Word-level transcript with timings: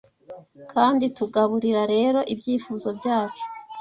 Kandi 0.73 1.05
tugaburira 1.17 1.81
rero 1.93 2.19
ibyifuzo 2.33 2.87
byacu 2.99 3.45